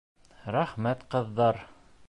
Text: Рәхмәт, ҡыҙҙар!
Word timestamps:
Рәхмәт, 0.55 1.05
ҡыҙҙар! 1.13 1.65